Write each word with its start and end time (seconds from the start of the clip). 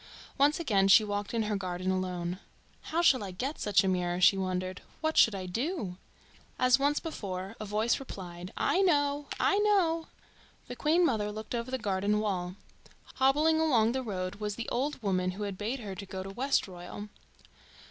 Once 0.35 0.59
again 0.59 0.87
she 0.87 1.03
walked 1.03 1.31
in 1.31 1.43
her 1.43 1.55
garden 1.55 1.91
alone. 1.91 2.39
"How 2.89 3.03
shall 3.03 3.23
I 3.23 3.29
get 3.29 3.59
such 3.59 3.83
a 3.83 3.87
mirror?" 3.87 4.19
she 4.19 4.35
wondered. 4.35 4.81
"What 4.99 5.15
should 5.15 5.35
I 5.35 5.45
do?" 5.45 5.97
As 6.57 6.79
once 6.79 6.99
before, 6.99 7.55
a 7.59 7.65
voice 7.65 7.99
replied 7.99 8.51
"I 8.57 8.81
know! 8.81 9.27
I 9.39 9.59
know!" 9.59 10.07
The 10.67 10.75
Queen 10.75 11.05
mother 11.05 11.31
looked 11.31 11.53
over 11.53 11.69
the 11.69 11.77
garden 11.77 12.19
wall. 12.19 12.55
Hobbling 13.17 13.59
along 13.59 13.91
the 13.91 14.01
road 14.01 14.37
was 14.37 14.55
the 14.55 14.67
old 14.69 14.99
woman 15.03 15.33
who 15.33 15.43
had 15.43 15.55
bade 15.55 15.81
her 15.81 15.93
go 15.93 16.23
to 16.23 16.31
Westroyal. 16.31 17.09